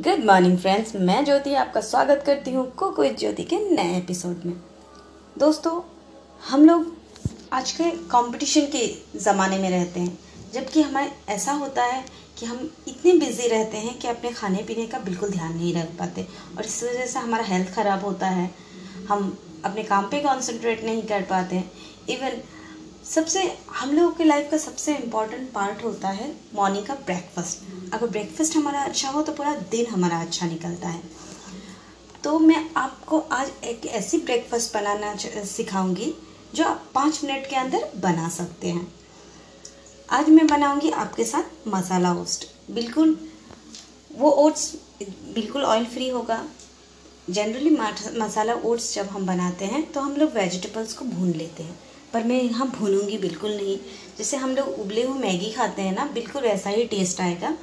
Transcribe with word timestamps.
Good 0.00 0.24
morning 0.24 0.56
friends 0.58 0.94
मैं 0.96 1.24
ज्योति 1.24 1.54
आपका 1.54 1.80
स्वागत 1.80 2.22
करती 2.26 2.52
हूँ 2.52 2.64
कुक 2.72 3.00
विद 3.00 3.16
ज्योति 3.18 3.42
के 3.44 3.56
नए 3.70 3.96
एपिसोड 3.96 4.44
में। 4.46 4.54
दोस्तों, 5.38 5.72
हम 6.42 6.64
लोग 6.66 6.86
आज 7.52 7.72
के 7.72 7.90
कंपटीशन 8.06 8.66
के 8.74 8.86
ज़माने 9.20 9.58
में 9.58 9.68
रहते 9.70 10.00
हैं, 10.00 10.18
जबकि 10.54 10.82
हमें 10.82 11.12
ऐसा 11.28 11.52
होता 11.52 11.84
है 11.84 12.04
कि 12.38 12.46
हम 12.46 12.70
इतने 12.88 13.12
बिज़ी 13.18 13.48
रहते 13.48 13.76
हैं 13.76 13.98
कि 13.98 14.08
अपने 14.08 14.30
खाने 14.32 14.62
पीने 14.68 14.86
का 14.86 14.98
बिल्कुल 14.98 15.30
ध्यान 15.30 15.52
नहीं 15.56 15.74
रख 15.74 15.90
पाते 15.98 16.26
और 16.56 16.64
इस 16.64 16.82
वजह 16.84 17.06
से 17.06 17.18
हमारा 17.18 17.44
हेल्थ 17.44 17.74
ख़राब 17.74 18.04
होता 18.04 18.28
है। 18.28 18.50
हम 19.08 19.36
अपने 19.64 19.82
काम 19.82 20.08
पे 20.10 20.20
कंसंट्रेट 20.20 20.84
नहीं 20.84 21.02
कर 21.02 21.22
पाते। 21.30 21.62
इवन 22.08 22.40
सबसे, 23.10 23.40
हम 23.70 23.92
लोगों 23.92 24.10
के 24.12 24.24
लाइफ 24.24 24.50
का 24.50 24.56
सबसे 24.58 24.94
इंपॉर्टेंट 24.96 25.50
पार्ट 25.52 25.82
होता 25.84 26.08
है 26.08 26.30
मॉर्निंग 26.54 26.84
का 26.86 26.94
ब्रेकफास्ट 26.96 27.94
अगर 27.94 28.06
ब्रेकफास्ट 28.06 28.56
हमारा 28.56 28.82
अच्छा 28.82 29.08
हो 29.08 29.22
तो 29.22 29.32
पूरा 29.32 29.54
दिन 29.70 29.86
हमारा 29.86 30.20
अच्छा 30.20 30.46
निकलता 30.46 30.88
है। 30.88 31.02
तो 32.24 32.38
मैं 32.38 32.64
आपको 32.76 33.18
आज 33.32 33.50
एक 33.64 33.86
ऐसी 33.86 34.18
ब्रेकफास्ट 34.20 34.74
बनाना 34.74 35.14
सिखाऊँगी 35.46 36.12
जो 36.54 36.64
आप 36.64 36.86
पाँच 36.94 37.20
मिनट 37.24 37.48
के 37.50 37.56
अंदर 37.56 37.90
बना 37.96 38.28
सकते 38.28 38.68
हैं। 38.68 38.86
आज 40.08 40.28
मैं 40.28 40.46
बनाऊँगी 40.46 40.90
आपके 40.92 41.24
साथ 41.24 41.68
मसाला 41.68 42.14
ओस्ट 42.14 42.46
बिल्कुल, 42.70 43.18
वो 44.10 44.30
ओट्स 44.38 44.72
बिल्कुल 45.02 45.64
ऑयल 45.64 45.84
फ्री 45.86 46.08
होगा। 46.08 46.44
जनरली 47.28 47.76
मसाला 48.18 48.54
ओट्स 48.54 48.94
जब 48.94 49.08
हम 49.08 49.26
बनाते 49.26 49.64
हैं 49.66 49.90
तो 49.92 50.00
हम 50.00 50.16
लोग 50.16 50.32
वेजिटेबल्स 50.34 50.92
को 50.92 51.04
भून 51.06 51.32
लेते 51.32 51.62
हैं। 51.62 51.78
पर 52.12 52.24
मैं 52.24 52.40
यहाँ 52.42 52.66
भूनूँगी 52.70 53.18
बिल्कुल 53.18 53.50
नहीं। 53.52 53.76
जैसे 54.18 54.36
हम 54.36 54.54
लोग 54.56 54.78
उबले 54.80 55.02
हुए 55.02 55.18
मैगी 55.20 55.50
खाते 55.52 55.82
हैं 55.82 55.94
ना, 55.94 56.04
बिल्कुल 56.14 56.42
वैसा 56.42 56.70
ही 56.70 56.84
टेस्ट 56.86 57.20
आएगा। 57.20 57.56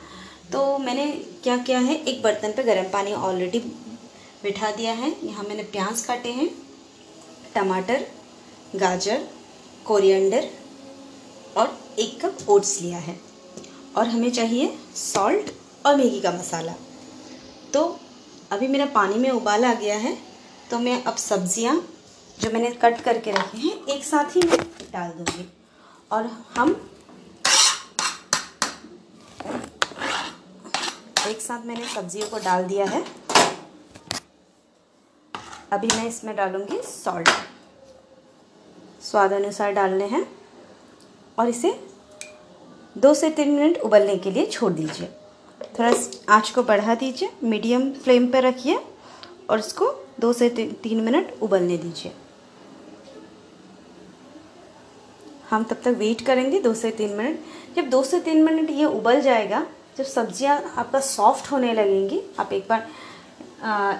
तो 0.51 0.77
मैंने 0.77 1.05
क्या 1.43 1.57
किया 1.59 1.79
है, 1.79 1.95
एक 1.97 2.21
बर्तन 2.23 2.51
पे 2.51 2.63
गर्म 2.63 2.89
पानी 2.91 3.13
ऑलरेडी 3.13 3.59
बिठा 4.43 4.71
दिया 4.71 4.93
है। 4.93 5.15
यहाँ 5.23 5.43
मैंने 5.43 5.63
प्याज 5.65 6.01
काटे 6.01 6.31
हैं, 6.31 6.49
टमाटर, 7.55 8.05
गाजर 8.75 9.27
कोरिएंडर 9.85 10.49
और 11.57 11.77
एक 11.99 12.19
कप 12.21 12.49
ओट्स 12.49 12.81
लिया 12.81 12.97
है। 12.99 13.19
और 13.95 14.07
हमें 14.07 14.31
चाहिए 14.31 14.73
सॉल्ट 14.95 15.51
और 15.85 15.95
मैगी 15.95 16.19
का 16.21 16.31
मसाला। 16.31 16.73
तो 17.73 17.83
अभी 18.51 18.67
मेरा 18.67 18.85
पानी 18.93 19.15
में 19.15 19.29
उबाल 19.31 19.65
आ 19.65 19.73
गया 19.75 19.95
है 19.97 20.17
तो 20.71 20.79
मैं 20.79 21.01
अब 21.03 21.15
सब्ज़ियाँ 21.17 21.75
जो 22.39 22.49
मैंने 22.51 22.69
कट 22.71 23.01
करके 23.01 23.31
रखे 23.31 23.57
हैं, 23.57 23.85
एक 23.85 24.03
साथ 24.03 24.35
ही 24.35 24.41
मैं 24.41 24.57
डाल 24.93 25.11
दूँगी। 25.11 25.47
और 26.11 26.25
हम 26.55 26.69
एक 31.27 31.41
साथ 31.41 31.65
मैंने 31.65 31.85
सब्जियों 31.85 32.27
को 32.27 32.37
डाल 32.39 32.63
दिया 32.63 32.85
है। 32.85 33.03
अभी 35.71 35.87
मैं 35.87 36.05
इसमें 36.07 36.35
डालूँगी 36.35 36.81
सॉल्ट 36.83 37.29
स्वाद 39.01 39.33
अनुसार 39.33 39.71
डालने 39.73 40.05
हैं। 40.05 40.25
और 41.39 41.49
इसे 41.49 41.71
दो 42.97 43.13
से 43.13 43.29
तीन 43.29 43.49
मिनट 43.49 43.77
उबलने 43.77 44.17
के 44.17 44.31
लिए 44.31 44.45
छोड़ 44.45 44.71
दीजिए। 44.73 45.07
थोड़ा 45.79 45.91
आँच 46.35 46.49
को 46.49 46.63
बढ़ा 46.63 46.95
दीजिए, 46.95 47.29
मीडियम 47.43 47.91
फ्लेम 47.93 48.27
पर 48.27 48.43
रखिए 48.43 48.79
और 49.49 49.59
इसको 49.59 49.91
दो 50.19 50.31
से 50.33 50.49
तीन 50.83 51.01
मिनट 51.01 51.33
उबलने 51.41 51.77
दीजिए। 51.77 52.11
हम 55.49 55.63
तब 55.63 55.81
तक 55.83 55.95
वेट 55.97 56.21
करेंगे 56.25 56.59
दो 56.61 56.73
से 56.73 56.91
तीन 56.91 57.13
मिनट 57.17 57.75
जब 57.75 57.89
दो 57.89 58.03
से 58.03 58.19
तीन 58.19 58.43
मिनट 58.43 58.69
ये 58.71 58.85
उबल 58.85 59.21
जाएगा, 59.21 59.65
जब 59.97 60.03
सब्ज़ियाँ 60.05 60.61
आपका 60.77 60.99
सॉफ्ट 61.01 61.51
होने 61.51 61.73
लगेंगी, 61.73 62.21
आप 62.39 62.53
एक 62.53 62.67
बार 62.69 62.87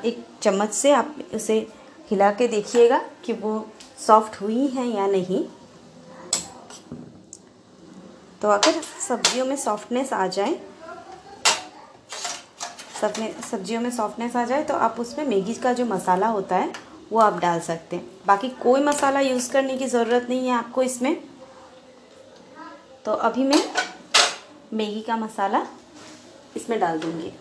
एक 0.05 0.23
चम्मच 0.41 0.71
से 0.71 0.91
आप 0.93 1.15
उसे 1.35 1.55
हिला 2.09 2.31
के 2.31 2.47
देखिएगा 2.47 3.01
कि 3.25 3.33
वो 3.33 3.65
सॉफ्ट 3.99 4.41
हुई 4.41 4.65
हैं 4.67 4.85
या 4.87 5.07
नहीं। 5.07 5.43
तो 8.41 8.49
अगर 8.49 8.81
सब्जियों 9.07 9.45
में 9.45 9.55
सॉफ्टनेस 9.57 10.13
आ 10.13 10.27
जाए, 10.27 10.59
सबने, 13.01 13.33
सब्जियों 13.51 13.81
में 13.81 13.89
सॉफ्टनेस 13.91 14.35
आ 14.35 14.43
जाए 14.45 14.63
तो 14.63 14.73
आप 14.75 14.95
उसमें 14.99 15.25
मैगी 15.25 15.53
का 15.53 15.73
जो 15.73 15.85
मसाला 15.85 16.27
होता 16.27 16.55
है, 16.55 16.71
वो 17.11 17.19
आप 17.19 17.39
डाल 17.39 17.59
सकते 17.61 17.95
हैं। 17.95 18.05
बाकी 18.27 18.49
कोई 18.61 18.81
मसाला 18.83 19.19
यूज़ 19.21 19.51
करने 19.51 19.77
की 19.77 19.87
ज़रूरत 19.87 20.27
नहीं 20.29 20.47
है 20.47 20.53
आपको 20.53 20.83
इसमें। 20.83 21.15
तो 23.07 23.13
अभी 23.25 23.43
मैं 23.43 23.57
मैगी 24.73 25.01
का 25.01 25.15
मसाला 25.17 25.61
इसमें 26.57 26.79
डाल 26.79 26.97
दूँगी। 26.99 27.31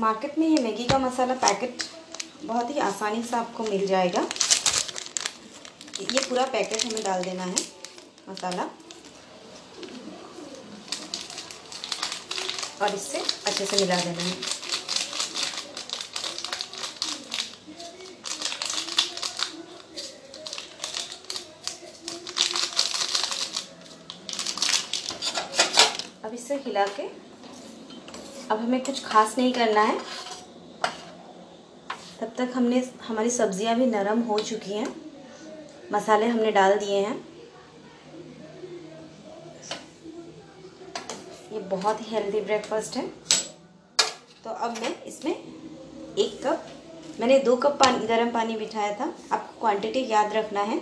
मार्केट 0.00 0.38
में 0.38 0.46
ये 0.48 0.62
मैगी 0.62 0.84
का 0.84 0.98
मसाला 0.98 1.34
पैकेट 1.42 1.82
बहुत 2.44 2.70
ही 2.70 2.78
आसानी 2.78 3.22
से 3.22 3.36
आपको 3.36 3.64
मिल 3.64 3.86
जाएगा। 3.86 4.20
ये 6.02 6.24
पूरा 6.28 6.46
पैकेट 6.46 6.84
हमें 6.86 7.02
डाल 7.04 7.24
देना 7.24 7.42
है 7.42 7.56
मसाला। 8.30 8.68
और 12.82 12.94
इससे 12.94 13.18
अच्छे 13.18 13.66
से 13.66 13.76
मिला 13.76 13.96
देना 13.96 14.22
है। 14.22 14.55
अब 26.26 26.32
इसे 26.34 26.54
हिला 26.56 26.84
के 26.86 27.02
अब 28.50 28.58
हमें 28.58 28.80
कुछ 28.84 29.04
खास 29.04 29.34
नहीं 29.38 29.52
करना 29.52 29.80
है। 29.80 29.98
तब 32.20 32.32
तक 32.38 32.52
हमने, 32.54 32.82
हमारी 33.02 33.30
सब्ज़ियाँ 33.30 33.74
भी 33.76 33.86
नरम 33.86 34.20
हो 34.20 34.38
चुकी 34.38 34.72
हैं। 34.72 34.86
मसाले 35.92 36.26
हमने 36.26 36.50
डाल 36.52 36.76
दिए 36.78 36.98
हैं। 36.98 37.14
ये 41.52 41.58
बहुत 41.68 42.00
ही 42.00 42.06
हेल्दी 42.06 42.40
ब्रेकफास्ट 42.40 42.96
है। 42.96 43.06
तो 44.44 44.50
अब 44.50 44.78
मैं 44.80 44.94
इसमें 45.04 45.32
एक 45.32 46.40
कप, 46.46 46.66
मैंने 47.20 47.38
दो 47.38 47.56
कप 47.56 47.78
पानी, 47.82 48.06
गर्म 48.06 48.30
पानी 48.30 48.56
बिठाया 48.56 48.94
था। 48.94 49.12
आपको 49.32 49.60
क्वांटिटी 49.60 50.06
याद 50.08 50.32
रखना 50.32 50.62
है। 50.62 50.80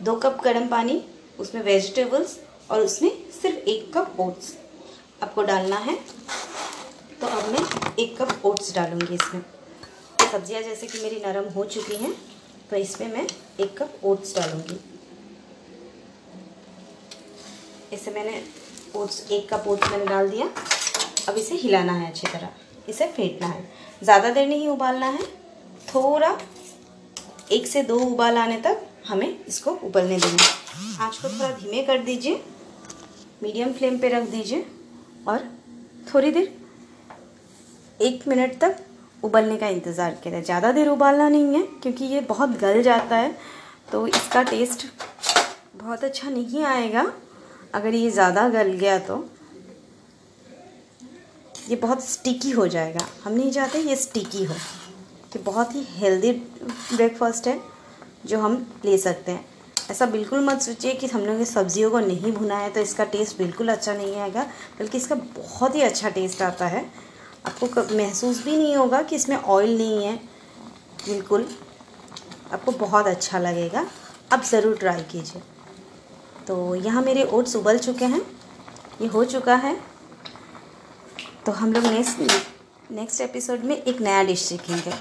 दो 0.00 0.16
कप 0.16 0.40
गर्म 0.44 0.68
पानी, 0.68 1.02
उसमें 1.38 1.62
वेजिटेबल्स 1.62 2.38
और 2.70 2.80
उसमें 2.80 3.10
सिर्फ़ 3.32 3.68
एक 3.68 3.92
कप 3.94 4.20
ओट्स 4.20 4.52
आपको 5.22 5.42
डालना 5.44 5.76
है। 5.78 5.94
तो 7.20 7.26
अब 7.28 7.48
मैं 7.48 7.94
एक 7.98 8.16
कप 8.20 8.46
ओट्स 8.46 8.74
डालूँगी 8.74 9.14
इसमें। 9.14 9.42
सब्ज़ियाँ 10.22 10.62
जैसे 10.62 10.86
कि 10.86 11.02
मेरी 11.02 11.20
नरम 11.24 11.48
हो 11.52 11.64
चुकी 11.66 11.96
हैं 11.96 12.12
तो 12.70 12.76
इसमें 12.76 13.08
मैं 13.08 13.26
एक 13.60 13.76
कप 13.78 14.04
ओट्स 14.04 14.34
डालूँगी। 14.36 14.78
इसे 17.92 18.10
मैंने 18.10 18.42
ओट्स, 18.96 19.30
एक 19.30 19.48
कप 19.52 19.68
ओट्स 19.68 19.90
मैंने 19.90 20.06
डाल 20.06 20.28
दिया। 20.30 20.46
अब 21.28 21.36
इसे 21.38 21.54
हिलाना 21.56 21.92
है 21.92 22.10
अच्छी 22.10 22.26
तरह। 22.26 22.48
इसे 22.88 23.06
फेंटना 23.08 23.46
है। 23.46 23.64
ज़्यादा 24.02 24.30
देर 24.30 24.46
नहीं 24.48 24.68
उबालना 24.68 25.06
है। 25.08 25.22
थोड़ा, 25.86 26.36
एक 27.52 27.66
से 27.66 27.82
दो 27.82 27.98
उबाल 28.00 28.38
आने 28.38 28.60
तक 28.60 28.86
हमें 29.08 29.44
इसको 29.44 29.70
उबलने 29.84 30.18
देंगे 30.18 30.44
आँच 31.00 31.16
को 31.16 31.28
थोड़ा 31.28 31.50
धीमे 31.52 31.82
कर 31.82 31.98
दीजिए। 32.00 32.42
मीडियम 33.42 33.72
फ्लेम 33.72 33.98
पे 33.98 34.08
रख 34.08 34.28
दीजिए। 34.30 34.66
और 35.28 35.48
थोड़ी 36.06 36.30
देर, 36.30 36.52
एक 38.00 38.26
मिनट 38.28 38.58
तक 38.60 38.76
उबलने 39.22 39.56
का 39.56 39.68
इंतज़ार 39.68 40.16
करें 40.24 40.42
ज़्यादा 40.44 40.72
देर 40.72 40.88
उबालना 40.88 41.28
नहीं 41.28 41.54
है, 41.54 41.62
क्योंकि 41.82 42.04
ये 42.04 42.20
बहुत 42.22 42.58
गल 42.60 42.82
जाता 42.82 43.16
है 43.16 43.34
तो 43.92 44.06
इसका 44.06 44.42
टेस्ट 44.44 44.86
बहुत 45.76 46.04
अच्छा 46.04 46.30
नहीं 46.30 46.62
आएगा। 46.64 47.12
अगर 47.74 47.94
ये 47.94 48.10
ज़्यादा 48.10 48.48
गल 48.48 48.72
गया 48.74 48.98
तो 49.00 49.24
ये 51.68 51.76
बहुत 51.78 52.04
स्टिकी 52.04 52.50
हो 52.50 52.66
जाएगा। 52.68 53.06
हम 53.24 53.32
नहीं 53.32 53.50
चाहते 53.52 53.78
ये 53.80 53.96
स्टिकी 53.96 54.44
हो, 54.44 54.54
कि 55.32 55.38
बहुत 55.40 55.74
ही 55.74 55.82
हेल्दी 55.90 56.32
ब्रेकफास्ट 56.32 57.46
है, 57.48 57.58
जो 58.26 58.38
हम 58.40 58.66
ले 58.84 58.96
सकते 58.98 59.32
हैं। 59.32 59.44
ऐसा 59.90 60.06
बिल्कुल 60.06 60.44
मत 60.44 60.60
सोचिए 60.62 60.92
कि 60.94 61.06
हम 61.06 61.20
लोग 61.20 61.38
ये 61.38 61.44
सब्जियों 61.44 61.90
को 61.90 61.98
नहीं 62.00 62.32
भुना 62.32 62.58
है 62.58 62.70
तो 62.70 62.80
इसका 62.80 63.04
टेस्ट 63.06 63.38
बिल्कुल 63.38 63.68
अच्छा 63.68 63.92
नहीं 63.94 64.16
आएगा, 64.16 64.42
बल्कि 64.78 64.98
इसका 64.98 65.14
बहुत 65.14 65.74
ही 65.74 65.82
अच्छा 65.82 66.08
टेस्ट 66.10 66.42
आता 66.42 66.66
है। 66.66 66.84
आपको 67.46 67.96
महसूस 67.96 68.42
भी 68.44 68.56
नहीं 68.56 68.76
होगा 68.76 69.02
कि 69.02 69.16
इसमें 69.16 69.36
ऑयल 69.36 69.76
नहीं 69.78 70.04
है। 70.04 70.16
बिल्कुल, 71.06 71.46
आपको 72.52 72.72
बहुत 72.78 73.06
अच्छा 73.06 73.38
लगेगा। 73.38 73.86
अब 74.32 74.42
ज़रूर 74.44 74.76
ट्राई 74.76 75.02
कीजिए। 75.12 75.42
तो 76.46 76.74
यहाँ 76.74 77.02
मेरे 77.02 77.24
ओट्स 77.24 77.56
उबल 77.56 77.78
चुके 77.78 78.04
हैं, 78.04 78.20
ये 79.00 79.06
हो 79.06 79.24
चुका 79.26 79.54
है। 79.56 79.76
तो 81.46 81.52
हम 81.52 81.72
लोग 81.72 81.84
नेक्स्ट 81.84 82.20
नेक्स्ट 82.92 83.20
एपिसोड 83.20 83.64
में 83.64 83.76
एक 83.76 84.00
नया 84.00 84.22
डिश 84.22 84.42
सीखेंगे। 84.42 84.92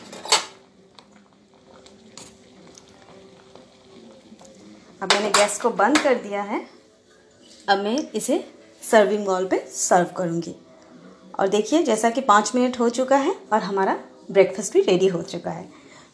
अब 5.02 5.14
मैंने 5.14 5.30
गैस 5.30 5.58
को 5.62 5.70
बंद 5.70 5.98
कर 5.98 6.16
दिया 6.16 6.42
है। 6.42 6.60
अब 7.70 7.80
मैं 7.80 7.98
इसे 8.12 8.44
सर्विंग 8.84 9.26
बॉल 9.26 9.46
पे 9.46 9.58
सर्व 9.68 10.10
करूँगी। 10.18 10.56
और 11.40 11.48
देखिए, 11.48 11.82
जैसा 11.84 12.10
कि 12.10 12.22
पाँच 12.22 12.52
मिनट 12.56 12.80
हो 12.80 12.90
चुका 12.90 13.18
है 13.18 13.36
और 13.54 13.60
हमारा 13.60 13.98
ब्रेकफास्ट 14.32 14.74
भी 14.74 14.82
रेडी 14.82 15.08
हो 15.08 15.22
चुका 15.22 15.52
है। 15.52 15.68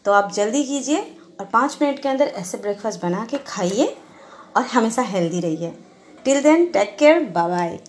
तो 0.06 0.12
आप 0.12 0.32
जल्दी 0.32 0.64
कीजिए 0.64 1.02
और 1.40 1.46
पाँच 1.46 1.78
मिनट 1.82 2.02
के 2.02 2.10
अंदर 2.10 2.28
ऐसे 2.28 2.58
ब्रेकफास्ट 2.58 3.02
बना 3.02 3.26
के 3.26 3.38
खाइए 3.38 3.96
और 4.58 4.64
हमेशा 4.66 5.02
हेल्दी 5.02 5.40
रहिए। 5.40 5.74
Till 6.26 6.42
then 6.44 6.66
take 6.68 6.96
care 7.00 7.24
bye 7.26 7.50
bye 7.50 7.80